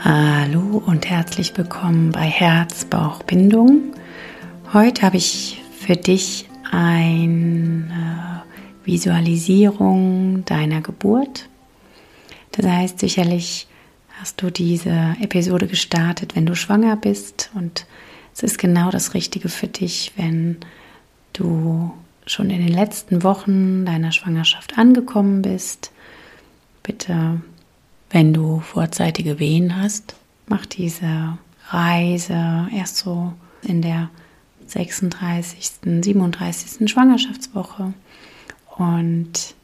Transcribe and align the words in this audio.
Hallo 0.00 0.80
und 0.86 1.10
herzlich 1.10 1.58
willkommen 1.58 2.12
bei 2.12 2.22
Herz-Bauch-Bindung. 2.22 3.94
Heute 4.72 5.02
habe 5.02 5.16
ich 5.16 5.60
für 5.76 5.96
dich 5.96 6.48
eine 6.70 8.44
Visualisierung 8.84 10.44
deiner 10.44 10.82
Geburt. 10.82 11.48
Das 12.52 12.64
heißt, 12.64 13.00
sicherlich 13.00 13.66
hast 14.20 14.40
du 14.40 14.50
diese 14.52 15.16
Episode 15.20 15.66
gestartet, 15.66 16.36
wenn 16.36 16.46
du 16.46 16.54
schwanger 16.54 16.94
bist 16.94 17.50
und 17.54 17.84
es 18.32 18.44
ist 18.44 18.58
genau 18.58 18.90
das 18.90 19.14
Richtige 19.14 19.48
für 19.48 19.66
dich, 19.66 20.12
wenn 20.14 20.58
du 21.32 21.92
schon 22.24 22.50
in 22.50 22.64
den 22.64 22.72
letzten 22.72 23.24
Wochen 23.24 23.84
deiner 23.84 24.12
Schwangerschaft 24.12 24.78
angekommen 24.78 25.42
bist. 25.42 25.90
Bitte 26.84 27.40
wenn 28.10 28.32
du 28.32 28.60
vorzeitige 28.60 29.38
Wehen 29.38 29.80
hast, 29.80 30.14
mach 30.46 30.66
diese 30.66 31.38
Reise 31.68 32.68
erst 32.74 32.96
so 32.96 33.32
in 33.62 33.82
der 33.82 34.10
36., 34.66 35.70
37. 35.82 36.90
Schwangerschaftswoche 36.90 37.92
und 38.76 39.54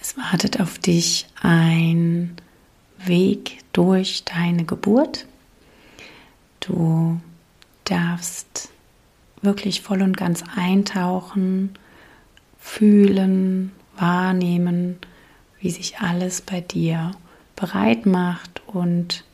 es 0.00 0.16
wartet 0.16 0.60
auf 0.60 0.78
dich 0.78 1.26
ein 1.40 2.36
Weg 2.98 3.58
durch 3.72 4.24
deine 4.24 4.64
Geburt. 4.64 5.26
Du 6.60 7.20
darfst 7.84 8.70
wirklich 9.42 9.82
voll 9.82 10.02
und 10.02 10.16
ganz 10.16 10.42
eintauchen, 10.56 11.70
fühlen, 12.58 13.72
wahrnehmen, 13.96 14.98
wie 15.60 15.70
sich 15.70 15.98
alles 15.98 16.40
bei 16.40 16.60
dir 16.60 17.12
bereit 17.56 18.06
macht 18.06 18.62
und 18.66 19.24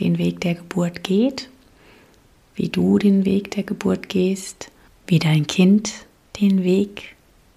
den 0.00 0.18
Weg 0.18 0.40
der 0.40 0.54
Geburt 0.54 1.02
geht, 1.02 1.48
wie 2.54 2.68
du 2.68 2.98
den 2.98 3.24
Weg 3.24 3.50
der 3.52 3.62
Geburt 3.62 4.08
gehst, 4.08 4.70
wie 5.06 5.18
dein 5.18 5.46
Kind 5.46 6.06
den 6.40 6.62
Weg 6.62 7.16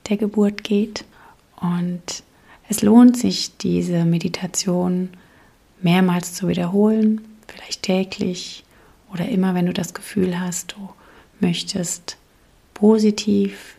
der 0.09 0.17
Geburt 0.17 0.63
geht. 0.63 1.05
Und 1.59 2.23
es 2.69 2.81
lohnt 2.81 3.17
sich, 3.17 3.57
diese 3.57 4.05
Meditation 4.05 5.09
mehrmals 5.81 6.33
zu 6.33 6.47
wiederholen, 6.47 7.21
vielleicht 7.47 7.83
täglich 7.83 8.63
oder 9.13 9.27
immer, 9.27 9.53
wenn 9.55 9.65
du 9.65 9.73
das 9.73 9.93
Gefühl 9.93 10.39
hast, 10.39 10.73
du 10.73 10.89
möchtest 11.39 12.17
positiv 12.73 13.75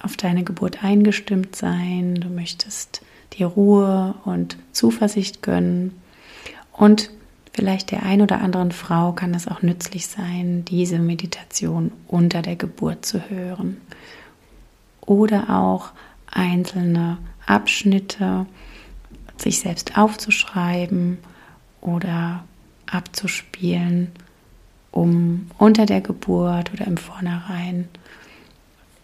auf 0.00 0.16
deine 0.16 0.44
Geburt 0.44 0.84
eingestimmt 0.84 1.56
sein, 1.56 2.14
du 2.16 2.28
möchtest 2.28 3.02
dir 3.38 3.46
Ruhe 3.46 4.14
und 4.24 4.56
Zuversicht 4.72 5.42
gönnen. 5.42 5.92
Und 6.72 7.10
vielleicht 7.52 7.90
der 7.90 8.02
ein 8.02 8.20
oder 8.22 8.40
anderen 8.40 8.72
Frau 8.72 9.12
kann 9.12 9.34
es 9.34 9.48
auch 9.48 9.62
nützlich 9.62 10.06
sein, 10.06 10.64
diese 10.64 10.98
Meditation 10.98 11.92
unter 12.06 12.42
der 12.42 12.56
Geburt 12.56 13.04
zu 13.06 13.28
hören. 13.30 13.78
Oder 15.00 15.50
auch 15.50 15.92
einzelne 16.30 17.18
Abschnitte 17.46 18.46
sich 19.36 19.60
selbst 19.60 19.96
aufzuschreiben 19.96 21.18
oder 21.80 22.44
abzuspielen, 22.90 24.10
um 24.90 25.50
unter 25.58 25.86
der 25.86 26.00
Geburt 26.00 26.72
oder 26.72 26.86
im 26.86 26.96
Vornherein 26.96 27.88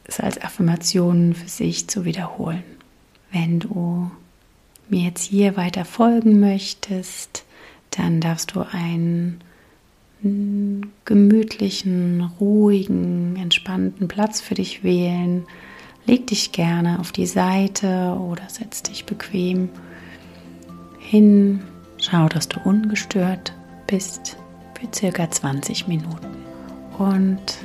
es 0.04 0.20
als 0.20 0.40
Affirmationen 0.42 1.34
für 1.34 1.48
sich 1.48 1.88
zu 1.88 2.04
wiederholen. 2.04 2.64
Wenn 3.30 3.60
du 3.60 4.10
mir 4.92 5.02
jetzt 5.02 5.24
hier 5.24 5.56
weiter 5.56 5.84
folgen 5.84 6.38
möchtest, 6.38 7.44
dann 7.90 8.20
darfst 8.20 8.54
du 8.54 8.60
einen 8.60 9.42
gemütlichen, 11.04 12.30
ruhigen, 12.38 13.36
entspannten 13.36 14.06
Platz 14.06 14.40
für 14.40 14.54
dich 14.54 14.84
wählen. 14.84 15.44
Leg 16.06 16.28
dich 16.28 16.52
gerne 16.52 17.00
auf 17.00 17.10
die 17.10 17.26
Seite 17.26 18.16
oder 18.20 18.48
setz 18.48 18.82
dich 18.82 19.04
bequem 19.04 19.68
hin. 21.00 21.60
Schau, 21.98 22.28
dass 22.28 22.48
du 22.48 22.60
ungestört 22.64 23.52
bist 23.86 24.36
für 24.78 24.88
circa 24.94 25.30
20 25.30 25.88
Minuten 25.88 26.36
und 26.98 27.58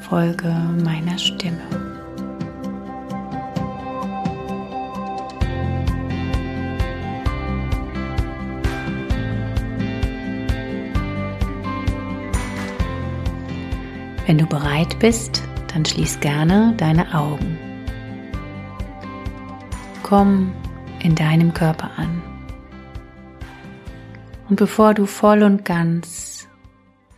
folge 0.00 0.52
meiner 0.84 1.18
Stimme. 1.18 1.81
Wenn 14.32 14.38
du 14.38 14.46
bereit 14.46 14.98
bist, 14.98 15.42
dann 15.74 15.84
schließ 15.84 16.20
gerne 16.20 16.72
deine 16.78 17.14
Augen. 17.14 17.58
Komm 20.02 20.54
in 21.02 21.14
deinem 21.14 21.52
Körper 21.52 21.90
an. 21.98 22.22
Und 24.48 24.56
bevor 24.56 24.94
du 24.94 25.04
voll 25.04 25.42
und 25.42 25.66
ganz 25.66 26.48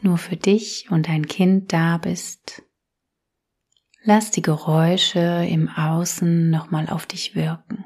nur 0.02 0.18
für 0.18 0.34
dich 0.36 0.90
und 0.90 1.06
dein 1.06 1.28
Kind 1.28 1.72
da 1.72 1.98
bist, 1.98 2.64
lass 4.02 4.32
die 4.32 4.42
Geräusche 4.42 5.46
im 5.48 5.68
Außen 5.68 6.50
nochmal 6.50 6.88
auf 6.88 7.06
dich 7.06 7.36
wirken. 7.36 7.84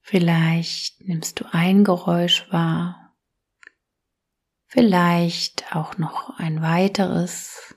Vielleicht 0.00 1.06
nimmst 1.06 1.40
du 1.40 1.44
ein 1.52 1.84
Geräusch 1.84 2.50
wahr 2.50 2.99
vielleicht 4.70 5.74
auch 5.74 5.98
noch 5.98 6.38
ein 6.38 6.62
weiteres. 6.62 7.74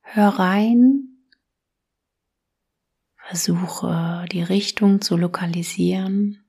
Hör 0.00 0.30
rein, 0.30 1.18
versuche 3.16 4.24
die 4.32 4.42
Richtung 4.42 5.02
zu 5.02 5.18
lokalisieren 5.18 6.42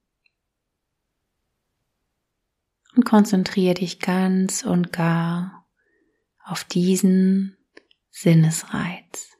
und 2.96 3.04
konzentriere 3.04 3.74
dich 3.74 4.00
ganz 4.00 4.64
und 4.64 4.94
gar 4.94 5.68
auf 6.46 6.64
diesen 6.64 7.58
Sinnesreiz. 8.12 9.38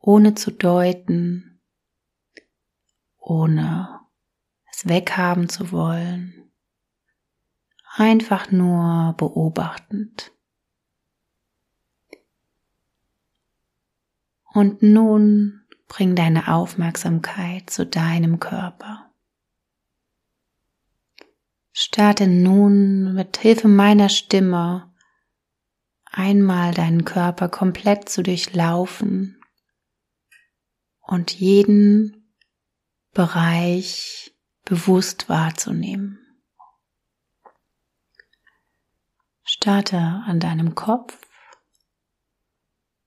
Ohne 0.00 0.34
zu 0.34 0.50
deuten, 0.50 1.53
ohne 3.24 4.00
es 4.70 4.86
weghaben 4.88 5.48
zu 5.48 5.72
wollen, 5.72 6.50
einfach 7.96 8.50
nur 8.50 9.14
beobachtend. 9.16 10.32
Und 14.52 14.82
nun 14.82 15.64
bring 15.88 16.14
deine 16.14 16.48
Aufmerksamkeit 16.48 17.70
zu 17.70 17.86
deinem 17.86 18.38
Körper. 18.38 19.10
Starte 21.72 22.28
nun 22.28 23.14
mit 23.14 23.36
Hilfe 23.38 23.66
meiner 23.66 24.08
Stimme 24.08 24.94
einmal 26.04 26.72
deinen 26.72 27.04
Körper 27.04 27.48
komplett 27.48 28.08
zu 28.08 28.22
durchlaufen 28.22 29.40
und 31.00 31.32
jeden 31.32 32.23
Bereich 33.14 34.34
bewusst 34.64 35.28
wahrzunehmen. 35.28 36.18
Starte 39.44 39.98
an 39.98 40.40
deinem 40.40 40.74
Kopf, 40.74 41.16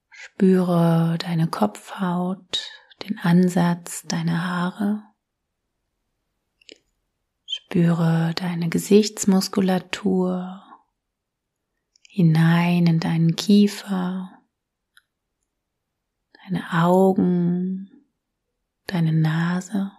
spüre 0.09 1.18
deine 1.19 1.48
Kopfhaut, 1.48 2.71
den 3.04 3.19
Ansatz 3.19 4.04
deiner 4.04 4.45
Haare, 4.45 5.04
spüre 7.45 8.33
deine 8.36 8.69
Gesichtsmuskulatur 8.69 10.63
hinein 12.07 12.88
in 12.88 13.00
deinen 13.00 13.36
Kiefer, 13.36 14.31
deine 16.45 16.71
Augen, 16.71 17.96
deine 18.88 19.13
Nase. 19.13 19.92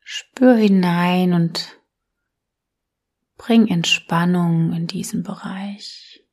Spür 0.00 0.56
hinein 0.56 1.32
und 1.32 1.78
bring 3.36 3.68
Entspannung 3.68 4.72
in 4.72 4.86
diesen 4.86 5.22
Bereich. 5.22 6.24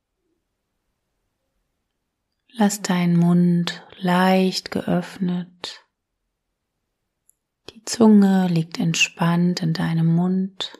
Lass 2.49 2.81
deinen 2.81 3.17
Mund 3.17 3.83
leicht 3.97 4.69
geöffnet. 4.71 5.83
Die 7.69 7.83
Zunge 7.83 8.47
liegt 8.47 8.79
entspannt 8.79 9.61
in 9.61 9.73
deinem 9.73 10.13
Mund. 10.13 10.77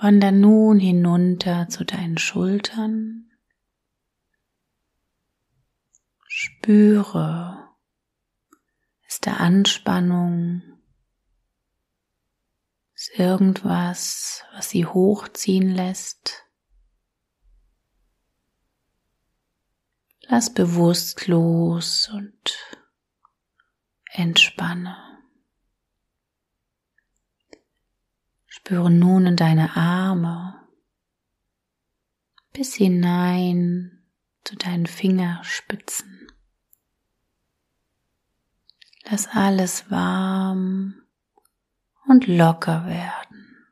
Wander 0.00 0.32
nun 0.32 0.78
hinunter 0.78 1.68
zu 1.68 1.84
deinen 1.84 2.18
Schultern. 2.18 3.25
Spüre, 6.38 7.66
ist 9.08 9.26
da 9.26 9.36
Anspannung, 9.36 10.60
ist 12.94 13.18
irgendwas, 13.18 14.44
was 14.52 14.68
sie 14.68 14.84
hochziehen 14.84 15.70
lässt. 15.70 16.44
Lass 20.28 20.52
bewusst 20.52 21.26
los 21.26 22.10
und 22.12 22.58
entspanne. 24.04 24.94
Spüre 28.44 28.90
nun 28.90 29.24
in 29.24 29.36
deine 29.36 29.74
Arme 29.74 30.68
bis 32.52 32.74
hinein 32.74 34.06
zu 34.44 34.54
deinen 34.56 34.86
Fingerspitzen. 34.86 36.15
Lass 39.08 39.28
alles 39.28 39.88
warm 39.90 40.94
und 42.08 42.26
locker 42.26 42.86
werden. 42.86 43.68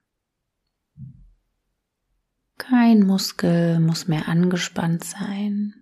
Kein 2.56 3.04
Muskel 3.04 3.80
muss 3.80 4.06
mehr 4.06 4.28
angespannt 4.28 5.02
sein. 5.02 5.74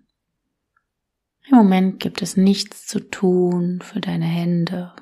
Im 1.45 1.57
Moment 1.57 1.99
gibt 1.99 2.21
es 2.21 2.35
nichts 2.35 2.87
zu 2.87 2.99
tun 2.99 3.81
für 3.81 4.01
deine 4.01 4.25
Hände. 4.25 4.95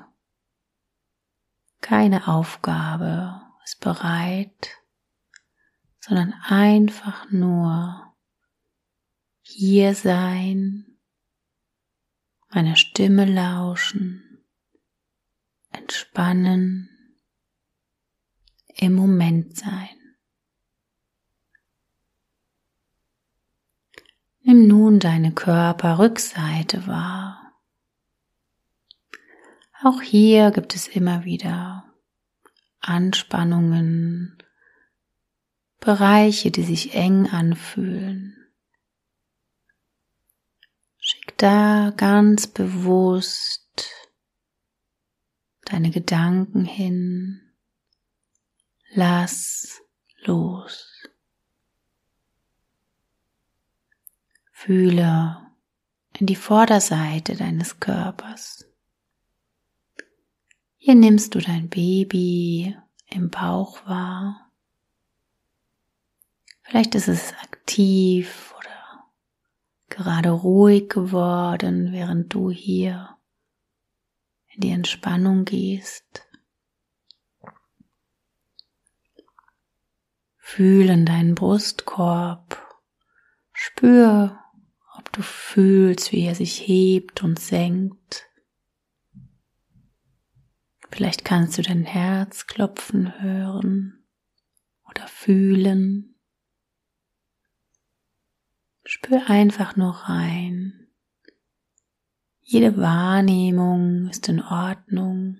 Keine 1.80 2.28
Aufgabe 2.28 3.40
ist 3.64 3.80
bereit, 3.80 4.70
sondern 5.98 6.34
einfach 6.46 7.30
nur 7.30 8.14
hier 9.40 9.94
sein, 9.94 10.98
meiner 12.50 12.76
Stimme 12.76 13.24
lauschen, 13.24 14.31
entspannen, 15.72 16.88
im 18.76 18.94
Moment 18.94 19.56
sein. 19.56 19.88
Nimm 24.40 24.66
nun 24.66 24.98
deine 24.98 25.32
Körperrückseite 25.32 26.86
wahr. 26.86 27.52
Auch 29.82 30.00
hier 30.02 30.50
gibt 30.50 30.74
es 30.74 30.88
immer 30.88 31.24
wieder 31.24 31.84
Anspannungen, 32.80 34.38
Bereiche, 35.80 36.50
die 36.50 36.62
sich 36.62 36.94
eng 36.94 37.28
anfühlen. 37.28 38.36
Schick 40.98 41.36
da 41.38 41.92
ganz 41.96 42.46
bewusst 42.46 43.61
deine 45.64 45.90
Gedanken 45.90 46.64
hin. 46.64 47.40
Lass 48.94 49.82
los. 50.24 51.08
Fühle 54.50 55.50
in 56.18 56.26
die 56.26 56.36
Vorderseite 56.36 57.34
deines 57.34 57.80
Körpers. 57.80 58.66
Hier 60.76 60.94
nimmst 60.94 61.34
du 61.34 61.40
dein 61.40 61.68
Baby 61.68 62.76
im 63.08 63.30
Bauch 63.30 63.86
wahr. 63.86 64.50
Vielleicht 66.62 66.94
ist 66.94 67.08
es 67.08 67.32
aktiv 67.42 68.54
oder 68.58 69.10
gerade 69.88 70.30
ruhig 70.30 70.88
geworden, 70.88 71.92
während 71.92 72.32
du 72.32 72.50
hier 72.50 73.16
in 74.54 74.60
die 74.60 74.70
Entspannung 74.70 75.44
gehst. 75.44 76.26
Fühlen 80.36 81.06
deinen 81.06 81.34
Brustkorb. 81.34 82.58
Spür, 83.52 84.38
ob 84.98 85.10
du 85.12 85.22
fühlst, 85.22 86.12
wie 86.12 86.26
er 86.26 86.34
sich 86.34 86.66
hebt 86.66 87.22
und 87.22 87.38
senkt. 87.38 88.28
Vielleicht 90.90 91.24
kannst 91.24 91.56
du 91.56 91.62
dein 91.62 91.84
Herz 91.84 92.46
klopfen 92.46 93.18
hören 93.22 94.04
oder 94.88 95.06
fühlen. 95.06 96.16
Spür 98.84 99.30
einfach 99.30 99.76
nur 99.76 99.92
rein. 99.92 100.81
Jede 102.42 102.76
Wahrnehmung 102.76 104.08
ist 104.08 104.28
in 104.28 104.42
Ordnung. 104.42 105.38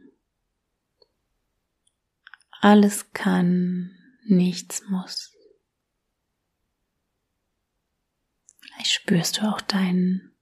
Alles 2.60 3.12
kann, 3.12 3.90
nichts 4.24 4.82
muss. 4.88 5.34
Vielleicht 8.60 8.86
spürst 8.86 9.38
du 9.38 9.48
auch 9.50 9.60
deinen 9.60 10.32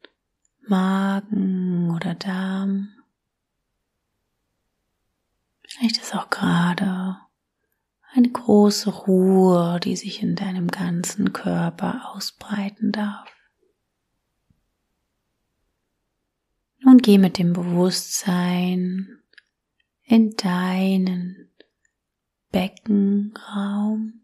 Magen 0.68 1.90
oder 1.94 2.14
Darm. 2.14 2.90
Vielleicht 5.62 5.96
ist 5.96 6.14
auch 6.14 6.28
gerade 6.28 7.16
eine 8.12 8.28
große 8.28 8.90
Ruhe, 8.90 9.80
die 9.80 9.96
sich 9.96 10.22
in 10.22 10.36
deinem 10.36 10.68
ganzen 10.68 11.32
Körper 11.32 12.10
ausbreiten 12.12 12.92
darf. 12.92 13.28
Nun 16.90 16.98
geh 16.98 17.18
mit 17.18 17.38
dem 17.38 17.52
Bewusstsein 17.52 19.22
in 20.02 20.32
deinen 20.32 21.48
Beckenraum. 22.50 24.22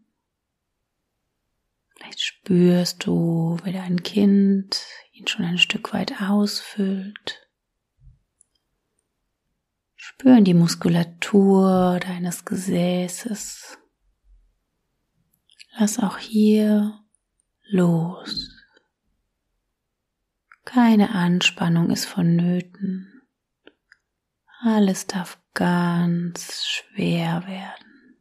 Vielleicht 1.95 2.19
spürst 2.19 3.05
du, 3.05 3.57
wie 3.63 3.71
dein 3.71 4.03
Kind 4.03 4.85
ihn 5.13 5.27
schon 5.27 5.45
ein 5.45 5.57
Stück 5.57 5.93
weit 5.93 6.21
ausfüllt. 6.21 7.47
Spüren 9.95 10.43
die 10.43 10.53
Muskulatur 10.53 12.01
deines 12.01 12.43
Gesäßes. 12.43 13.77
Lass 15.79 15.99
auch 15.99 16.17
hier 16.17 16.99
los. 17.69 18.56
Keine 20.67 21.11
Anspannung 21.15 21.91
ist 21.91 22.03
vonnöten. 22.03 23.21
Alles 24.59 25.07
darf 25.07 25.39
ganz 25.53 26.67
schwer 26.67 27.47
werden. 27.47 28.17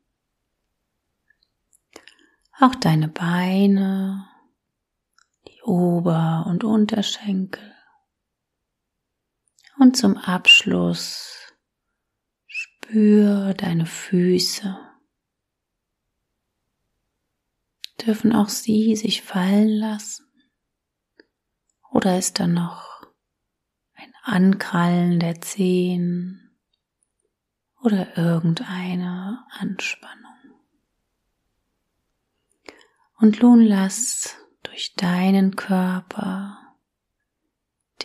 Auch 2.61 2.77
deine 2.77 3.09
Beine, 3.09 4.29
die 5.49 5.61
Ober- 5.65 6.47
und 6.47 6.63
Unterschenkel. 6.63 7.75
Und 9.81 9.97
zum 9.97 10.17
Abschluss 10.17 11.53
Spür 12.47 13.55
deine 13.55 13.87
Füße. 13.87 14.79
Dürfen 18.07 18.33
auch 18.33 18.49
sie 18.49 18.95
sich 18.95 19.23
fallen 19.23 19.69
lassen? 19.69 20.26
Oder 22.07 22.19
ist 22.19 22.39
da 22.39 22.47
noch 22.47 23.03
ein 23.95 24.15
Ankrallen 24.23 25.19
der 25.19 25.41
Zehen 25.41 26.57
oder 27.83 28.17
irgendeine 28.17 29.45
Anspannung? 29.51 30.55
Und 33.19 33.43
nun 33.43 33.61
lass 33.61 34.37
durch 34.63 34.95
deinen 34.95 35.57
Körper 35.57 36.77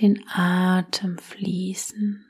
den 0.02 0.28
Atem 0.30 1.20
fließen. 1.20 2.26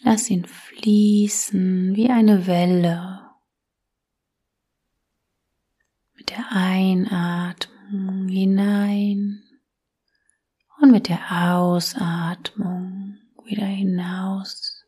Lass 0.00 0.28
ihn 0.28 0.44
fließen 0.44 1.96
wie 1.96 2.10
eine 2.10 2.46
Welle. 2.46 3.30
Mit 6.12 6.28
der 6.28 6.52
Einatmung 6.52 7.77
hinein 8.28 9.42
und 10.80 10.90
mit 10.90 11.08
der 11.08 11.54
Ausatmung 11.54 13.18
wieder 13.44 13.66
hinaus. 13.66 14.84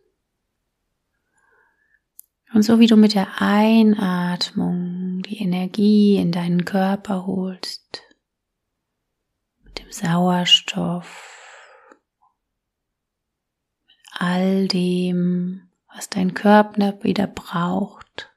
Und 2.52 2.62
so 2.62 2.78
wie 2.80 2.86
du 2.86 2.96
mit 2.96 3.14
der 3.14 3.40
Einatmung 3.40 5.22
die 5.22 5.38
Energie 5.38 6.16
in 6.16 6.32
deinen 6.32 6.64
Körper 6.64 7.26
holst, 7.26 8.02
mit 9.62 9.78
dem 9.78 9.90
Sauerstoff, 9.92 11.36
all 14.12 14.66
dem, 14.68 15.70
was 15.94 16.08
dein 16.08 16.34
Körper 16.34 17.02
wieder 17.02 17.26
braucht, 17.26 18.30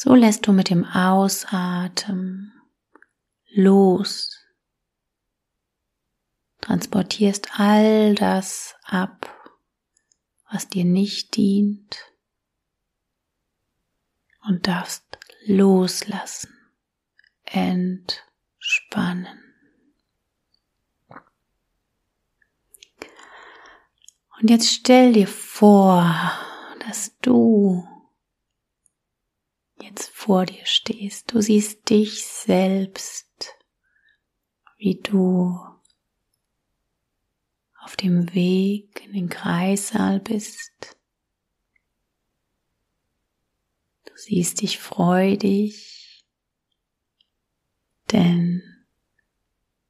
So 0.00 0.14
lässt 0.14 0.46
du 0.46 0.52
mit 0.52 0.70
dem 0.70 0.84
Ausatmen 0.84 2.57
los, 3.50 4.36
transportierst 6.60 7.58
all 7.58 8.14
das 8.14 8.74
ab, 8.84 9.34
was 10.50 10.68
dir 10.68 10.84
nicht 10.84 11.36
dient 11.36 11.98
und 14.46 14.66
darfst 14.66 15.18
loslassen, 15.46 16.52
entspannen. 17.44 17.88
Und 24.40 24.50
jetzt 24.50 24.72
stell 24.72 25.12
dir 25.12 25.26
vor, 25.26 26.14
dass 26.86 27.18
du 27.20 27.86
jetzt 29.82 30.10
vor 30.10 30.46
dir 30.46 30.64
stehst. 30.64 31.32
Du 31.32 31.40
siehst 31.40 31.88
dich 31.90 32.26
selbst, 32.26 33.54
wie 34.76 35.00
du 35.02 35.58
auf 37.80 37.96
dem 37.96 38.34
Weg 38.34 39.04
in 39.04 39.12
den 39.12 39.28
Kreissaal 39.28 40.20
bist. 40.20 40.96
Du 44.04 44.12
siehst 44.14 44.60
dich 44.60 44.78
freudig, 44.78 46.24
denn 48.12 48.62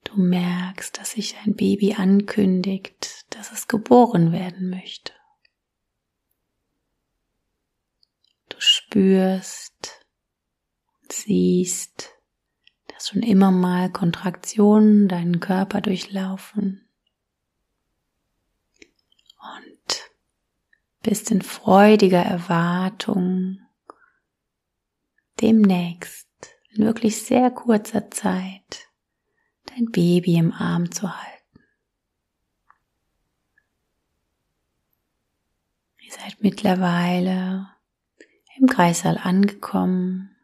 du 0.05 0.17
merkst, 0.17 0.97
dass 0.99 1.13
sich 1.13 1.37
ein 1.39 1.57
Baby 1.57 1.95
ankündigt, 1.95 3.27
dass 3.31 3.53
es 3.53 3.69
geboren 3.69 4.33
werden 4.33 4.71
möchte. 4.71 5.13
Du 8.49 8.61
spürst, 8.89 10.07
siehst, 11.11 12.11
dass 12.89 13.09
schon 13.09 13.23
immer 13.23 13.51
mal 13.51 13.91
Kontraktionen 13.93 15.09
deinen 15.09 15.41
Körper 15.41 15.83
durchlaufen 15.83 16.89
und 19.41 20.11
bist 21.03 21.31
in 21.31 21.43
freudiger 21.43 22.23
Erwartung 22.23 23.59
demnächst 25.41 26.29
in 26.71 26.85
wirklich 26.85 27.23
sehr 27.23 27.51
kurzer 27.51 28.11
Zeit 28.11 28.89
dein 29.67 29.87
Baby 29.93 30.37
im 30.37 30.53
Arm 30.53 30.91
zu 30.91 31.15
halten. 31.15 31.61
Ihr 36.01 36.13
seid 36.13 36.39
mittlerweile 36.41 37.69
im 38.59 38.67
Kreissaal 38.67 39.19
angekommen 39.19 40.35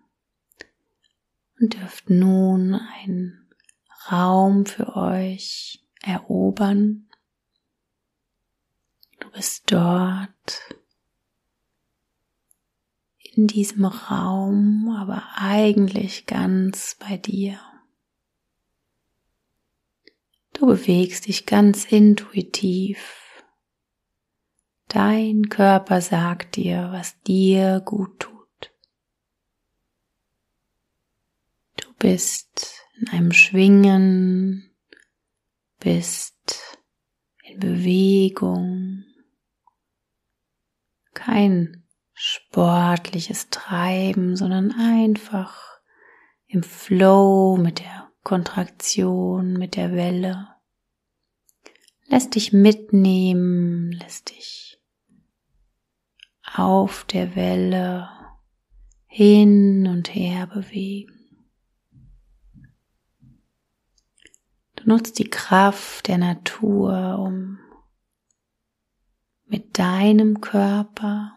und 1.61 1.75
dürft 1.75 2.11
nun 2.11 2.75
einen 2.75 3.49
Raum 4.11 4.66
für 4.66 4.97
euch 4.97 5.85
erobern. 6.02 7.09
Du 9.21 9.30
bist 9.30 9.73
dort 9.73 10.61
in 13.18 13.47
diesem 13.47 13.85
Raum, 13.85 14.94
aber 14.97 15.25
eigentlich 15.37 16.26
ganz 16.26 16.97
bei 17.00 17.16
dir. 17.16 17.59
Du 20.52 20.66
bewegst 20.66 21.26
dich 21.26 21.47
ganz 21.47 21.85
intuitiv 21.87 23.24
Dein 24.95 25.49
Körper 25.49 26.01
sagt 26.01 26.55
dir, 26.55 26.91
was 26.93 27.21
dir 27.23 27.81
gut 27.85 28.21
tut. 28.21 28.73
Du 31.77 31.93
bist 31.99 32.81
in 33.01 33.09
einem 33.09 33.33
Schwingen, 33.33 34.71
bist 35.81 36.79
in 37.43 37.59
Bewegung, 37.59 39.03
kein 41.13 41.89
sportliches 42.13 43.51
Treiben, 43.51 44.37
sondern 44.37 44.71
einfach 44.79 45.81
im 46.47 46.63
Flow 46.63 47.57
mit 47.57 47.81
der 47.81 48.13
Kontraktion, 48.23 49.55
mit 49.55 49.75
der 49.75 49.91
Welle. 49.91 50.55
Lässt 52.07 52.37
dich 52.37 52.53
mitnehmen, 52.53 53.91
lässt 53.91 54.31
dich 54.31 54.74
auf 56.55 57.05
der 57.05 57.35
Welle 57.35 58.09
hin 59.07 59.89
und 59.89 60.15
her 60.15 60.47
bewegen. 60.47 61.11
Du 64.77 64.89
nutzt 64.89 65.19
die 65.19 65.29
Kraft 65.29 66.09
der 66.09 66.19
Natur, 66.19 67.19
um 67.19 67.59
mit 69.47 69.79
deinem 69.79 70.41
Körper 70.41 71.33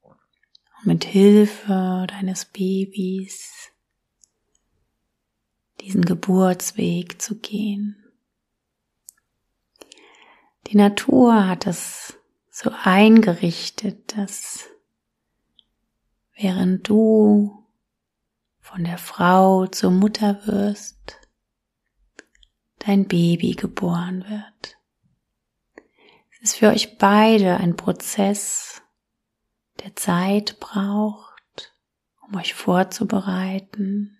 und 0.00 0.86
mit 0.86 1.04
Hilfe 1.04 2.06
deines 2.08 2.46
Babys 2.46 3.70
diesen 5.80 6.04
Geburtsweg 6.04 7.20
zu 7.20 7.38
gehen. 7.38 7.96
Die 10.68 10.76
Natur 10.76 11.46
hat 11.46 11.66
es 11.66 12.18
so 12.54 12.70
eingerichtet, 12.84 14.16
dass 14.16 14.68
während 16.36 16.86
du 16.86 17.66
von 18.60 18.84
der 18.84 18.98
Frau 18.98 19.66
zur 19.66 19.90
Mutter 19.90 20.46
wirst, 20.46 21.18
dein 22.80 23.08
Baby 23.08 23.52
geboren 23.52 24.24
wird. 24.28 24.76
Es 26.30 26.50
ist 26.50 26.56
für 26.56 26.68
euch 26.68 26.98
beide 26.98 27.56
ein 27.56 27.74
Prozess, 27.74 28.82
der 29.82 29.96
Zeit 29.96 30.60
braucht, 30.60 31.74
um 32.20 32.36
euch 32.36 32.52
vorzubereiten, 32.52 34.18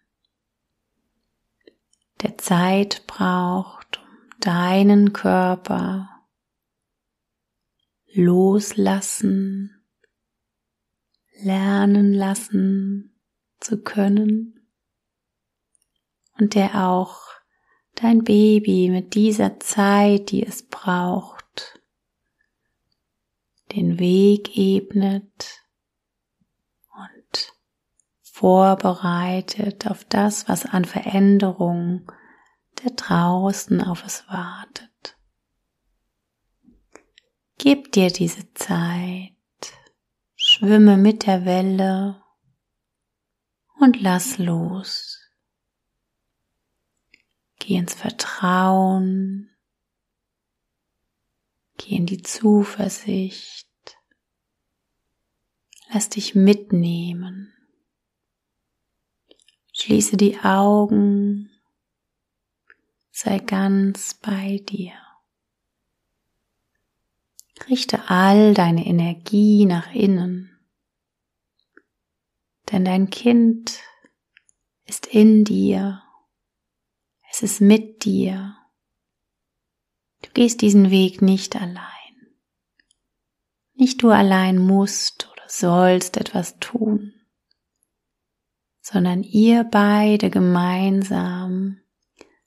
der 2.22 2.38
Zeit 2.38 3.06
braucht, 3.06 3.98
um 3.98 4.40
deinen 4.40 5.12
Körper 5.12 6.11
loslassen, 8.14 9.82
lernen 11.42 12.12
lassen 12.12 13.18
zu 13.60 13.82
können 13.82 14.68
und 16.38 16.54
der 16.54 16.86
auch 16.88 17.20
dein 17.94 18.24
Baby 18.24 18.90
mit 18.90 19.14
dieser 19.14 19.60
Zeit, 19.60 20.30
die 20.30 20.44
es 20.44 20.66
braucht, 20.66 21.80
den 23.72 23.98
Weg 23.98 24.56
ebnet 24.56 25.62
und 26.94 27.52
vorbereitet 28.20 29.86
auf 29.90 30.04
das, 30.04 30.48
was 30.48 30.66
an 30.66 30.84
Veränderung 30.84 32.10
der 32.82 32.92
draußen 32.92 33.80
auf 33.82 34.04
es 34.04 34.26
wartet. 34.28 34.91
Gib 37.64 37.92
dir 37.92 38.10
diese 38.10 38.52
Zeit, 38.54 39.36
schwimme 40.34 40.96
mit 40.96 41.26
der 41.26 41.44
Welle 41.44 42.20
und 43.78 44.02
lass 44.02 44.38
los. 44.38 45.20
Geh 47.60 47.76
ins 47.76 47.94
Vertrauen, 47.94 49.48
geh 51.76 51.94
in 51.94 52.06
die 52.06 52.22
Zuversicht, 52.22 53.68
lass 55.92 56.08
dich 56.08 56.34
mitnehmen. 56.34 57.54
Schließe 59.72 60.16
die 60.16 60.40
Augen, 60.40 61.48
sei 63.12 63.38
ganz 63.38 64.14
bei 64.14 64.58
dir. 64.68 65.01
Richte 67.68 68.08
all 68.08 68.54
deine 68.54 68.86
Energie 68.86 69.66
nach 69.66 69.92
innen, 69.94 70.50
denn 72.70 72.84
dein 72.84 73.10
Kind 73.10 73.80
ist 74.84 75.06
in 75.06 75.44
dir, 75.44 76.02
es 77.30 77.42
ist 77.42 77.60
mit 77.60 78.04
dir. 78.04 78.56
Du 80.22 80.30
gehst 80.30 80.60
diesen 80.60 80.90
Weg 80.90 81.22
nicht 81.22 81.56
allein. 81.56 81.86
Nicht 83.74 84.02
du 84.02 84.10
allein 84.10 84.58
musst 84.58 85.28
oder 85.32 85.44
sollst 85.48 86.16
etwas 86.16 86.58
tun, 86.58 87.14
sondern 88.80 89.22
ihr 89.22 89.64
beide 89.64 90.30
gemeinsam 90.30 91.80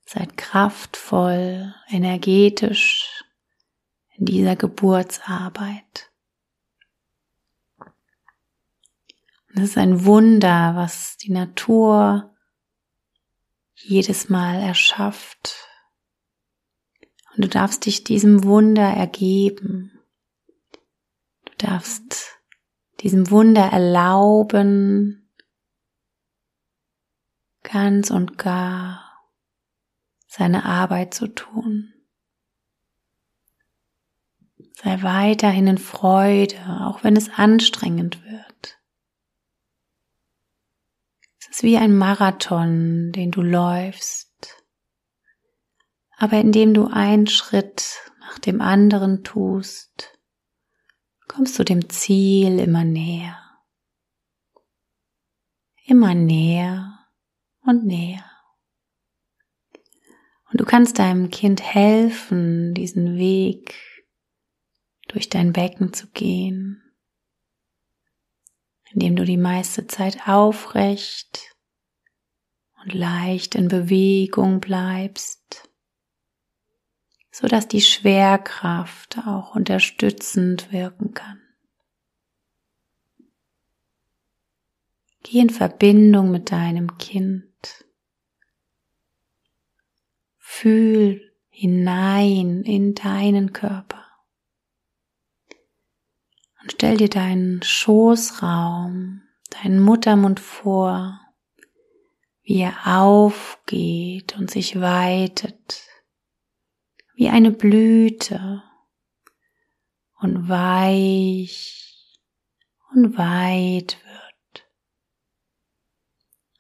seid 0.06 0.38
kraftvoll, 0.38 1.74
energetisch 1.88 3.15
in 4.18 4.26
dieser 4.26 4.56
Geburtsarbeit. 4.56 6.12
Es 9.54 9.64
ist 9.64 9.78
ein 9.78 10.06
Wunder, 10.06 10.76
was 10.76 11.18
die 11.18 11.32
Natur 11.32 12.36
jedes 13.74 14.30
Mal 14.30 14.60
erschafft. 14.60 15.70
Und 17.34 17.44
du 17.44 17.48
darfst 17.48 17.86
dich 17.86 18.04
diesem 18.04 18.44
Wunder 18.44 18.84
ergeben. 18.88 20.00
Du 21.46 21.54
darfst 21.58 22.40
diesem 23.02 23.30
Wunder 23.30 23.64
erlauben, 23.64 25.30
ganz 27.64 28.12
und 28.12 28.38
gar 28.38 29.24
seine 30.28 30.66
Arbeit 30.66 31.14
zu 31.14 31.28
tun. 31.28 31.95
Sei 34.86 35.02
weiterhin 35.02 35.66
in 35.66 35.78
Freude, 35.80 36.58
auch 36.84 37.04
wenn 37.04 37.16
es 37.16 37.32
anstrengend 37.32 38.24
wird. 38.24 38.78
Es 41.40 41.48
ist 41.48 41.64
wie 41.64 41.78
ein 41.78 41.98
Marathon, 41.98 43.12
den 43.12 43.32
du 43.32 43.42
läufst, 43.42 44.64
aber 46.18 46.38
indem 46.38 46.76
du 46.76 46.86
einen 46.86 47.26
Schritt 47.26 47.96
nach 48.20 48.38
dem 48.38 48.62
anderen 48.62 49.24
tust, 49.24 50.20
kommst 51.28 51.58
du 51.58 51.64
dem 51.64 51.90
Ziel 51.90 52.60
immer 52.60 52.84
näher. 52.84 53.42
Immer 55.88 56.14
näher 56.14 57.08
und 57.64 57.86
näher. 57.86 58.30
Und 60.52 60.62
du 60.62 60.64
kannst 60.64 61.00
deinem 61.00 61.32
Kind 61.32 61.64
helfen, 61.64 62.76
diesen 62.76 63.18
Weg 63.18 63.74
durch 65.16 65.30
dein 65.30 65.54
Becken 65.54 65.94
zu 65.94 66.08
gehen, 66.08 66.84
indem 68.92 69.16
du 69.16 69.24
die 69.24 69.38
meiste 69.38 69.88
Zeit 69.88 70.28
aufrecht 70.28 71.56
und 72.84 72.94
leicht 72.94 73.56
in 73.56 73.70
Bewegung 73.70 74.60
bleibst, 74.60 75.70
so 77.32 77.48
dass 77.48 77.70
die 77.70 77.80
Schwerkraft 77.80 79.20
auch 79.26 79.56
unterstützend 79.56 80.74
wirken 80.74 81.14
kann. 81.14 81.42
Geh 85.24 85.40
in 85.40 85.50
Verbindung 85.50 86.30
mit 86.30 86.52
deinem 86.52 86.98
Kind. 86.98 87.86
Fühl 90.38 91.34
hinein 91.48 92.64
in 92.64 92.96
deinen 92.96 93.54
Körper. 93.54 94.05
Und 96.66 96.72
stell 96.72 96.98
dir 96.98 97.10
deinen 97.10 97.62
Schoßraum, 97.62 99.22
deinen 99.52 99.80
Muttermund 99.80 100.40
vor, 100.40 101.22
wie 102.42 102.62
er 102.62 102.88
aufgeht 102.88 104.36
und 104.36 104.50
sich 104.50 104.82
weitet, 104.82 105.84
wie 107.14 107.30
eine 107.30 107.52
Blüte 107.52 108.64
und 110.20 110.50
weich 110.50 112.18
und 112.96 113.16
weit 113.16 114.00
wird. 114.04 114.68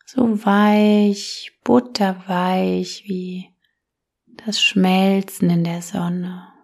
So 0.06 0.46
weich, 0.46 1.52
butterweich 1.64 3.06
wie 3.08 3.50
das 4.46 4.62
Schmelzen 4.62 5.50
in 5.50 5.64
der 5.64 5.82
Sonne. 5.82 6.55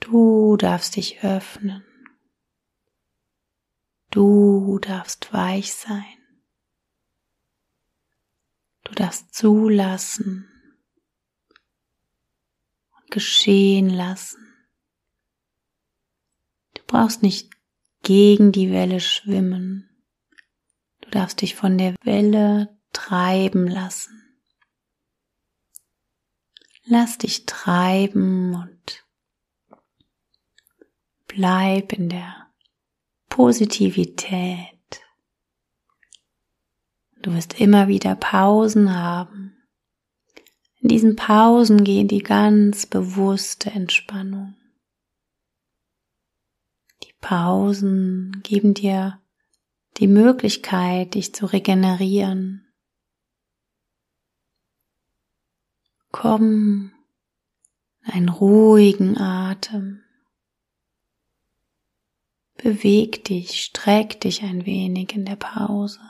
Du 0.00 0.56
darfst 0.56 0.96
dich 0.96 1.22
öffnen. 1.22 1.84
Du 4.10 4.78
darfst 4.80 5.32
weich 5.32 5.72
sein. 5.72 6.18
Du 8.82 8.92
darfst 8.92 9.34
zulassen 9.34 10.48
und 12.96 13.10
geschehen 13.12 13.88
lassen. 13.88 14.42
Du 16.74 16.82
brauchst 16.86 17.22
nicht 17.22 17.52
gegen 18.02 18.50
die 18.50 18.72
Welle 18.72 19.00
schwimmen. 19.00 19.88
Du 21.02 21.10
darfst 21.10 21.40
dich 21.40 21.54
von 21.54 21.78
der 21.78 21.94
Welle 22.02 22.76
treiben 22.92 23.68
lassen. 23.68 24.16
Lass 26.82 27.18
dich 27.18 27.46
treiben 27.46 28.54
und 28.54 29.04
Bleib 31.32 31.92
in 31.92 32.08
der 32.08 32.48
Positivität. 33.28 34.66
Du 37.22 37.32
wirst 37.32 37.60
immer 37.60 37.86
wieder 37.86 38.16
Pausen 38.16 38.96
haben. 38.96 39.56
In 40.80 40.88
diesen 40.88 41.14
Pausen 41.14 41.84
gehen 41.84 42.08
die 42.08 42.24
ganz 42.24 42.84
bewusste 42.84 43.70
Entspannung. 43.70 44.56
Die 47.04 47.14
Pausen 47.20 48.40
geben 48.42 48.74
dir 48.74 49.20
die 49.98 50.08
Möglichkeit, 50.08 51.14
dich 51.14 51.32
zu 51.32 51.46
regenerieren. 51.46 52.66
Komm 56.10 56.90
in 58.04 58.12
einen 58.12 58.28
ruhigen 58.30 59.16
Atem. 59.16 60.02
Beweg 62.62 63.24
dich, 63.24 63.62
streck 63.62 64.20
dich 64.20 64.42
ein 64.42 64.66
wenig 64.66 65.14
in 65.14 65.24
der 65.24 65.36
Pause. 65.36 66.00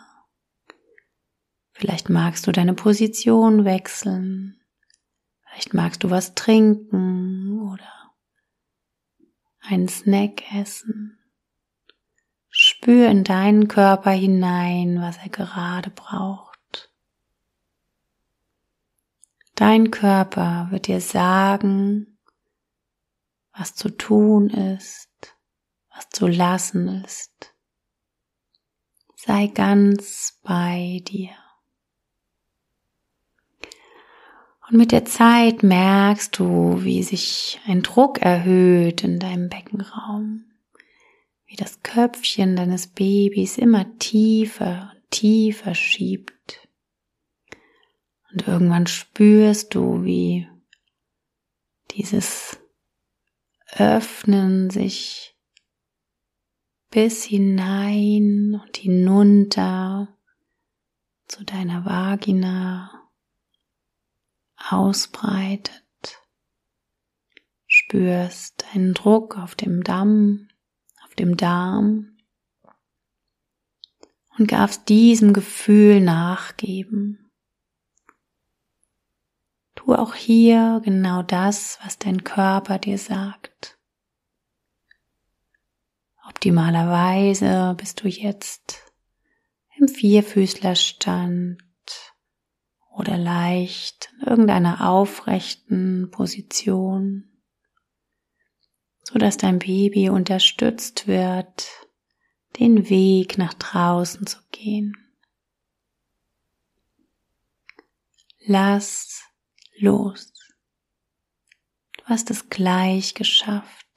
Vielleicht 1.70 2.08
magst 2.08 2.44
du 2.44 2.50
deine 2.50 2.74
Position 2.74 3.64
wechseln. 3.64 4.60
Vielleicht 5.44 5.74
magst 5.74 6.02
du 6.02 6.10
was 6.10 6.34
trinken 6.34 7.60
oder 7.70 7.88
einen 9.60 9.86
Snack 9.86 10.52
essen. 10.52 11.20
Spür 12.48 13.08
in 13.08 13.22
deinen 13.22 13.68
Körper 13.68 14.10
hinein, 14.10 15.00
was 15.00 15.18
er 15.18 15.28
gerade 15.28 15.90
braucht. 15.90 16.90
Dein 19.54 19.92
Körper 19.92 20.66
wird 20.72 20.88
dir 20.88 21.00
sagen, 21.00 22.18
was 23.52 23.76
zu 23.76 23.88
tun 23.88 24.50
ist 24.50 25.36
was 25.94 26.08
zu 26.10 26.26
lassen 26.26 27.04
ist. 27.04 27.54
Sei 29.16 29.48
ganz 29.48 30.38
bei 30.42 31.02
dir. 31.04 31.30
Und 34.70 34.76
mit 34.76 34.92
der 34.92 35.04
Zeit 35.04 35.62
merkst 35.62 36.38
du, 36.38 36.84
wie 36.84 37.02
sich 37.02 37.60
ein 37.66 37.82
Druck 37.82 38.22
erhöht 38.22 39.02
in 39.02 39.18
deinem 39.18 39.48
Beckenraum, 39.48 40.44
wie 41.46 41.56
das 41.56 41.82
Köpfchen 41.82 42.54
deines 42.54 42.86
Babys 42.86 43.58
immer 43.58 43.98
tiefer 43.98 44.92
und 44.94 45.10
tiefer 45.10 45.74
schiebt. 45.74 46.68
Und 48.30 48.46
irgendwann 48.46 48.86
spürst 48.86 49.74
du, 49.74 50.04
wie 50.04 50.48
dieses 51.90 52.58
Öffnen 53.76 54.70
sich 54.70 55.29
bis 56.90 57.24
hinein 57.24 58.60
und 58.60 58.76
hinunter 58.76 60.16
zu 61.26 61.44
deiner 61.44 61.84
Vagina 61.84 63.08
ausbreitet. 64.56 65.84
Spürst 67.66 68.64
einen 68.74 68.94
Druck 68.94 69.38
auf 69.38 69.54
dem 69.54 69.84
Damm, 69.84 70.48
auf 71.04 71.14
dem 71.14 71.36
Darm 71.36 72.16
und 74.36 74.50
darfst 74.50 74.88
diesem 74.88 75.32
Gefühl 75.32 76.00
nachgeben. 76.00 77.30
Tu 79.76 79.94
auch 79.94 80.14
hier 80.14 80.80
genau 80.84 81.22
das, 81.22 81.78
was 81.84 81.98
dein 81.98 82.24
Körper 82.24 82.78
dir 82.78 82.98
sagt. 82.98 83.79
Optimalerweise 86.40 87.74
bist 87.76 88.02
du 88.02 88.08
jetzt 88.08 88.94
im 89.76 89.88
Vierfüßlerstand 89.88 91.60
oder 92.96 93.18
leicht 93.18 94.10
in 94.14 94.26
irgendeiner 94.26 94.88
aufrechten 94.88 96.10
Position, 96.10 97.28
so 99.02 99.18
dass 99.18 99.36
dein 99.36 99.58
Baby 99.58 100.08
unterstützt 100.08 101.06
wird, 101.06 101.68
den 102.58 102.88
Weg 102.88 103.36
nach 103.36 103.52
draußen 103.52 104.26
zu 104.26 104.38
gehen. 104.50 104.96
Lass 108.46 109.24
los. 109.76 110.32
Du 111.98 112.04
hast 112.06 112.30
es 112.30 112.48
gleich 112.48 113.12
geschafft. 113.12 113.89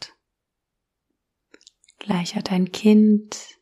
Gleich 2.03 2.35
hat 2.35 2.51
dein 2.51 2.73
Kind 2.73 3.57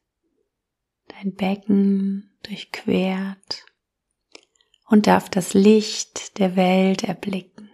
dein 1.09 1.35
Becken 1.35 2.35
durchquert 2.41 3.65
und 4.87 5.05
darf 5.05 5.29
das 5.29 5.53
Licht 5.53 6.39
der 6.39 6.55
Welt 6.55 7.03
erblicken. 7.03 7.69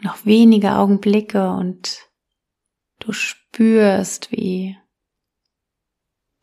Noch 0.00 0.24
wenige 0.24 0.76
Augenblicke 0.76 1.50
und 1.50 2.08
du 3.00 3.12
spürst, 3.12 4.30
wie 4.30 4.78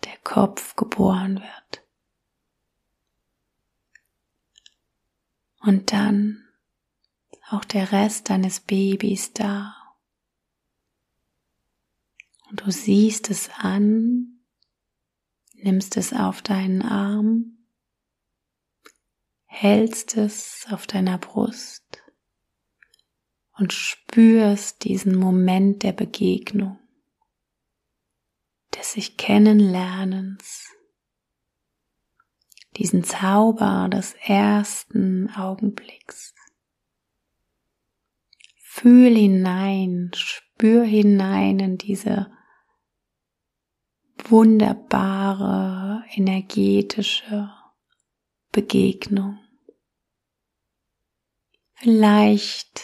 der 0.04 0.18
Kopf 0.26 0.76
geboren 0.76 1.36
wird. 1.40 1.88
Und 5.62 5.94
dann 5.94 6.46
auch 7.50 7.64
der 7.64 7.94
Rest 7.94 8.30
deines 8.30 8.60
Babys 8.60 9.32
da. 9.32 9.79
Und 12.50 12.66
du 12.66 12.72
siehst 12.72 13.30
es 13.30 13.50
an, 13.58 14.40
nimmst 15.54 15.98
es 15.98 16.14
auf 16.14 16.42
deinen 16.42 16.82
Arm, 16.82 17.58
hältst 19.46 20.18
es 20.18 20.66
auf 20.70 20.88
deiner 20.88 21.18
Brust 21.18 22.02
und 23.58 23.74
spürst 23.74 24.84
diesen 24.84 25.16
Moment 25.16 25.84
der 25.84 25.92
Begegnung, 25.92 26.80
des 28.74 28.94
sich 28.94 29.18
kennenlernens, 29.18 30.70
diesen 32.78 33.04
Zauber 33.04 33.90
des 33.92 34.14
ersten 34.24 35.30
Augenblicks. 35.30 36.34
Fühl 38.56 39.16
hinein, 39.16 40.12
spür 40.16 40.84
hinein 40.84 41.60
in 41.60 41.78
diese 41.78 42.32
wunderbare, 44.32 46.04
energetische 46.12 47.52
Begegnung. 48.52 49.40
Vielleicht 51.76 52.84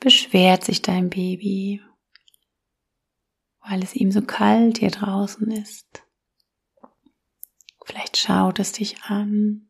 beschwert 0.00 0.64
sich 0.64 0.82
dein 0.82 1.10
Baby, 1.10 1.82
weil 3.60 3.82
es 3.82 3.94
ihm 3.94 4.10
so 4.10 4.22
kalt 4.22 4.78
hier 4.78 4.90
draußen 4.90 5.50
ist. 5.50 6.02
Vielleicht 7.84 8.16
schaut 8.16 8.58
es 8.58 8.72
dich 8.72 9.02
an 9.02 9.68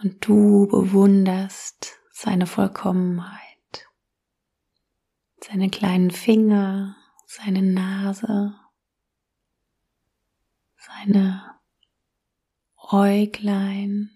und 0.00 0.26
du 0.26 0.66
bewunderst 0.66 1.98
seine 2.10 2.46
Vollkommenheit, 2.46 3.88
seine 5.40 5.70
kleinen 5.70 6.10
Finger, 6.10 6.96
seine 7.26 7.62
Nase, 7.62 8.54
seine 10.86 11.58
Äuglein. 12.76 14.10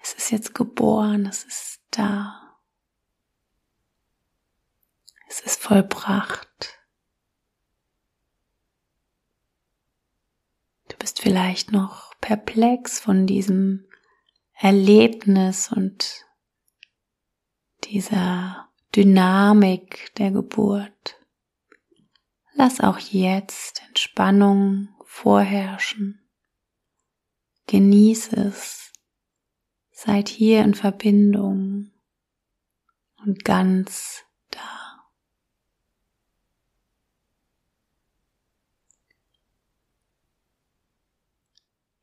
Es 0.00 0.14
ist 0.14 0.30
jetzt 0.30 0.54
geboren, 0.54 1.26
es 1.26 1.44
ist 1.44 1.80
da. 1.90 2.58
Es 5.28 5.40
ist 5.40 5.62
vollbracht. 5.62 6.78
Du 10.88 10.96
bist 10.96 11.20
vielleicht 11.20 11.72
noch 11.72 12.14
perplex 12.20 13.00
von 13.00 13.26
diesem 13.26 13.86
Erlebnis 14.54 15.70
und 15.72 16.26
dieser 17.84 18.68
Dynamik 18.94 20.14
der 20.16 20.32
Geburt. 20.32 21.21
Lass 22.64 22.78
auch 22.78 23.00
jetzt 23.00 23.82
Entspannung 23.88 24.94
vorherrschen. 25.04 26.22
Genieß 27.66 28.34
es. 28.34 28.92
Seid 29.90 30.28
hier 30.28 30.62
in 30.62 30.74
Verbindung 30.74 31.90
und 33.16 33.44
ganz 33.44 34.22
da. 34.50 35.10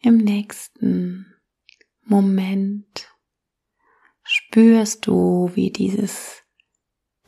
Im 0.02 0.17
nächsten 0.17 1.38
Moment 2.02 3.08
spürst 4.24 5.08
du, 5.08 5.52
wie 5.54 5.72
dieses 5.72 6.43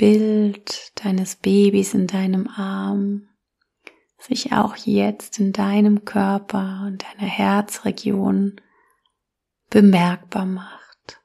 Bild 0.01 0.93
deines 1.05 1.35
Babys 1.35 1.93
in 1.93 2.07
deinem 2.07 2.47
Arm 2.47 3.29
sich 4.17 4.51
auch 4.51 4.75
jetzt 4.75 5.39
in 5.39 5.53
deinem 5.53 6.05
Körper 6.05 6.85
und 6.87 7.03
deiner 7.03 7.29
Herzregion 7.29 8.59
bemerkbar 9.69 10.47
macht. 10.47 11.21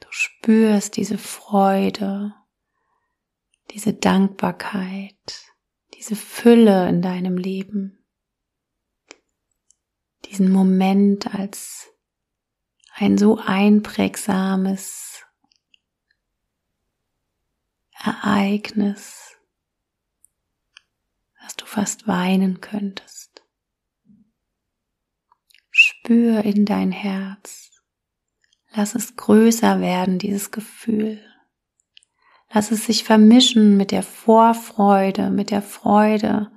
Du 0.00 0.06
spürst 0.08 0.96
diese 0.96 1.18
Freude, 1.18 2.34
diese 3.72 3.92
Dankbarkeit, 3.92 5.52
diese 5.92 6.16
Fülle 6.16 6.88
in 6.88 7.02
deinem 7.02 7.36
Leben, 7.36 8.02
diesen 10.24 10.50
Moment 10.50 11.34
als 11.34 11.92
ein 12.94 13.18
so 13.18 13.36
einprägsames 13.36 15.25
Ereignis, 18.06 19.36
dass 21.42 21.56
du 21.56 21.66
fast 21.66 22.06
weinen 22.06 22.60
könntest. 22.60 23.42
Spür 25.70 26.44
in 26.44 26.64
dein 26.64 26.92
Herz. 26.92 27.70
Lass 28.72 28.94
es 28.94 29.16
größer 29.16 29.80
werden, 29.80 30.18
dieses 30.18 30.50
Gefühl. 30.50 31.20
Lass 32.52 32.70
es 32.70 32.86
sich 32.86 33.04
vermischen 33.04 33.76
mit 33.76 33.90
der 33.90 34.02
Vorfreude, 34.02 35.30
mit 35.30 35.50
der 35.50 35.62
Freude 35.62 36.50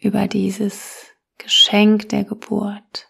über 0.00 0.28
dieses 0.28 1.06
Geschenk 1.38 2.08
der 2.10 2.24
Geburt. 2.24 3.08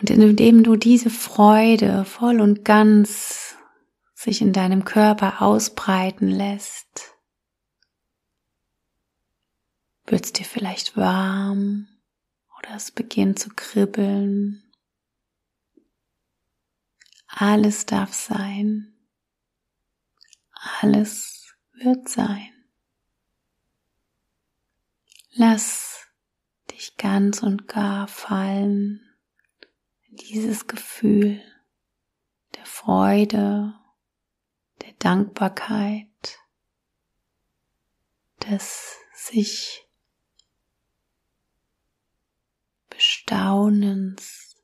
Und 0.00 0.10
indem 0.10 0.64
du 0.64 0.76
diese 0.76 1.10
Freude 1.10 2.04
voll 2.04 2.40
und 2.40 2.64
ganz 2.64 3.51
sich 4.22 4.40
in 4.40 4.52
deinem 4.52 4.84
Körper 4.84 5.42
ausbreiten 5.42 6.28
lässt, 6.28 7.16
wird 10.06 10.24
es 10.24 10.32
dir 10.32 10.44
vielleicht 10.44 10.96
warm 10.96 11.88
oder 12.58 12.76
es 12.76 12.92
beginnt 12.92 13.40
zu 13.40 13.50
kribbeln. 13.50 14.62
Alles 17.26 17.84
darf 17.84 18.14
sein. 18.14 18.94
Alles 20.80 21.52
wird 21.72 22.08
sein. 22.08 22.48
Lass 25.30 26.06
dich 26.70 26.96
ganz 26.96 27.42
und 27.42 27.66
gar 27.66 28.06
fallen 28.06 29.00
in 30.02 30.16
dieses 30.16 30.68
Gefühl 30.68 31.42
der 32.54 32.66
Freude 32.66 33.81
Dankbarkeit, 35.02 36.38
des 38.48 38.98
sich 39.16 39.88
Bestaunens 42.88 44.56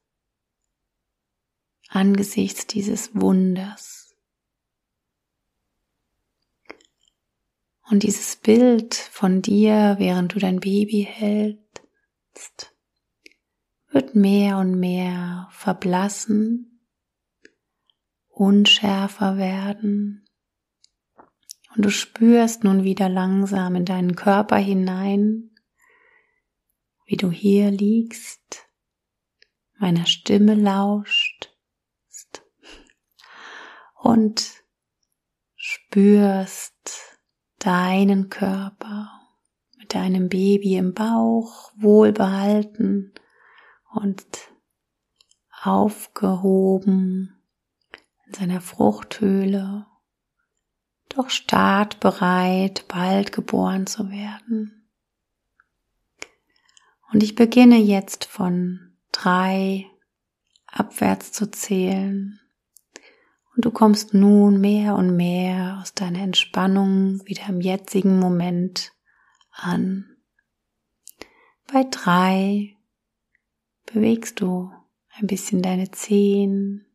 angesichts 1.89 2.69
dieses 2.69 3.17
Wunders. 3.17 4.15
Und 7.91 8.05
dieses 8.05 8.37
Bild 8.37 8.95
von 8.95 9.43
dir, 9.43 9.97
während 9.99 10.35
du 10.35 10.39
dein 10.39 10.61
Baby 10.61 11.05
hältst, 11.11 12.73
wird 13.89 14.15
mehr 14.15 14.59
und 14.59 14.79
mehr 14.79 15.49
verblassen 15.51 16.69
unschärfer 18.39 19.37
werden. 19.37 20.28
Und 21.79 21.85
du 21.85 21.91
spürst 21.93 22.65
nun 22.65 22.83
wieder 22.83 23.09
langsam 23.09 23.77
in 23.77 23.85
deinen 23.85 24.17
Körper 24.17 24.57
hinein, 24.57 25.53
wie 27.05 27.17
du 27.17 27.31
hier 27.31 27.71
liegst, 27.71 28.67
meiner 29.79 30.05
Stimme 30.07 30.57
lauscht 30.57 31.55
und 33.95 34.65
spürst 35.55 37.21
deinen 37.61 38.29
Körper 38.29 39.13
mit 39.79 39.95
deinem 39.95 40.29
Baby 40.29 40.75
im 40.75 40.95
Bauch 40.95 41.71
wohlbehalten 41.77 43.15
und 43.93 44.27
aufgehoben 45.63 47.41
in 48.27 48.35
seiner 48.35 48.61
Fruchthöhle, 48.61 49.87
doch 51.09 51.31
startbereit, 51.31 52.87
bald 52.89 53.33
geboren 53.33 53.87
zu 53.87 54.11
werden. 54.11 54.89
Und 57.11 57.23
ich 57.23 57.35
beginne 57.35 57.79
jetzt 57.79 58.25
von 58.27 58.93
drei 59.13 59.87
abwärts 60.67 61.33
zu 61.33 61.51
zählen. 61.51 62.39
Und 63.55 63.65
du 63.65 63.71
kommst 63.71 64.15
nun 64.15 64.61
mehr 64.61 64.95
und 64.95 65.17
mehr 65.17 65.79
aus 65.81 65.95
deiner 65.95 66.21
Entspannung 66.21 67.27
wieder 67.27 67.49
im 67.49 67.61
jetzigen 67.61 68.21
Moment 68.21 68.93
an. 69.51 70.17
Bei 71.67 71.85
drei 71.91 72.77
bewegst 73.93 74.41
du 74.41 74.71
ein 75.11 75.27
bisschen 75.27 75.63
deine 75.63 75.91
Zehen, 75.91 76.87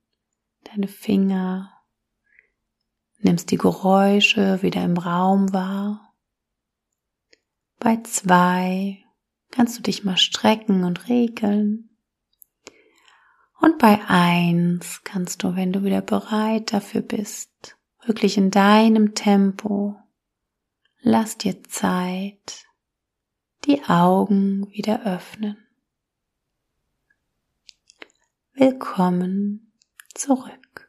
deine 0.63 0.87
Finger, 0.87 1.72
nimmst 3.23 3.51
die 3.51 3.57
Geräusche 3.57 4.61
wieder 4.61 4.83
im 4.83 4.97
Raum 4.97 5.53
wahr. 5.53 6.13
Bei 7.79 7.97
zwei 8.03 9.03
kannst 9.51 9.77
du 9.77 9.81
dich 9.81 10.03
mal 10.03 10.17
strecken 10.17 10.83
und 10.83 11.07
regeln. 11.09 11.89
Und 13.59 13.77
bei 13.77 14.01
eins 14.07 15.01
kannst 15.03 15.43
du, 15.43 15.55
wenn 15.55 15.71
du 15.71 15.83
wieder 15.83 16.01
bereit 16.01 16.73
dafür 16.73 17.01
bist, 17.01 17.77
wirklich 18.05 18.37
in 18.37 18.51
deinem 18.51 19.15
Tempo, 19.15 19.95
lass 21.01 21.37
dir 21.37 21.63
Zeit, 21.63 22.65
die 23.65 23.83
Augen 23.85 24.69
wieder 24.71 25.05
öffnen. 25.05 25.57
Willkommen 28.53 29.73
zurück. 30.13 30.82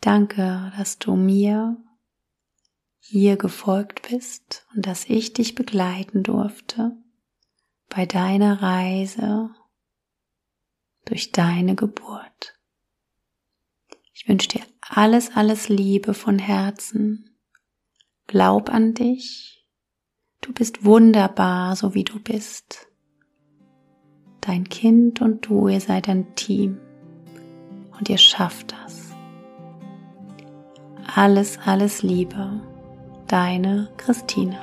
Danke, 0.00 0.72
dass 0.76 0.98
du 0.98 1.14
mir 1.14 1.76
hier 2.98 3.36
gefolgt 3.36 4.08
bist 4.08 4.66
und 4.74 4.86
dass 4.86 5.04
ich 5.06 5.32
dich 5.32 5.54
begleiten 5.54 6.22
durfte 6.22 6.96
bei 7.88 8.06
deiner 8.06 8.62
Reise 8.62 9.50
durch 11.04 11.32
deine 11.32 11.74
Geburt. 11.74 12.58
Ich 14.12 14.28
wünsche 14.28 14.48
dir 14.48 14.62
alles, 14.80 15.34
alles 15.34 15.68
Liebe 15.68 16.14
von 16.14 16.38
Herzen. 16.38 17.36
Glaub 18.26 18.70
an 18.70 18.94
dich. 18.94 19.66
Du 20.40 20.52
bist 20.52 20.84
wunderbar, 20.84 21.74
so 21.74 21.94
wie 21.94 22.04
du 22.04 22.20
bist. 22.20 22.86
Dein 24.40 24.68
Kind 24.68 25.20
und 25.20 25.46
du, 25.46 25.68
ihr 25.68 25.80
seid 25.80 26.08
ein 26.08 26.34
Team 26.34 26.78
und 27.98 28.08
ihr 28.08 28.18
schafft 28.18 28.72
das. 28.72 28.99
Alles, 31.14 31.58
alles 31.64 32.02
Liebe 32.02 32.60
deine 33.26 33.88
Christine. 33.96 34.58